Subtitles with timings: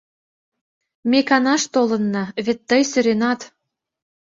[1.09, 3.41] Ме канаш толынна, вет тый сӧренат...